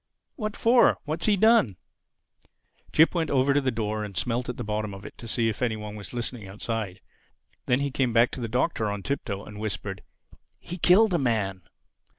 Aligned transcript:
"What 0.35 0.57
for?—What's 0.57 1.27
he 1.27 1.37
done?" 1.37 1.77
Jip 2.91 3.13
went 3.13 3.29
over 3.29 3.53
to 3.53 3.61
the 3.61 3.69
door 3.69 4.03
and 4.03 4.17
smelt 4.17 4.49
at 4.49 4.57
the 4.57 4.63
bottom 4.63 4.95
of 4.95 5.05
it 5.05 5.15
to 5.19 5.27
see 5.27 5.47
if 5.47 5.61
any 5.61 5.75
one 5.75 5.95
were 5.95 6.03
listening 6.11 6.49
outside. 6.49 7.01
Then 7.67 7.81
he 7.81 7.91
came 7.91 8.11
back 8.11 8.31
to 8.31 8.41
the 8.41 8.47
Doctor 8.47 8.89
on 8.89 9.03
tiptoe 9.03 9.45
and 9.45 9.59
whispered, 9.59 10.01
"_He 10.65 10.81
killed 10.81 11.13
a 11.13 11.19
man! 11.19 11.61